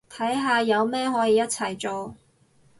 [0.09, 2.15] 睇下有咩可以一齊做